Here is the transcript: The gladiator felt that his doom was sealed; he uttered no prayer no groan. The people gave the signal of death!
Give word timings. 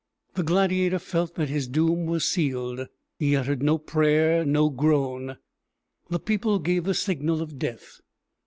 The 0.33 0.41
gladiator 0.41 0.97
felt 0.97 1.35
that 1.35 1.49
his 1.49 1.67
doom 1.67 2.07
was 2.07 2.25
sealed; 2.27 2.87
he 3.19 3.35
uttered 3.35 3.61
no 3.61 3.77
prayer 3.77 4.43
no 4.43 4.71
groan. 4.71 5.37
The 6.09 6.19
people 6.19 6.57
gave 6.57 6.85
the 6.85 6.95
signal 6.95 7.39
of 7.39 7.59
death! 7.59 8.01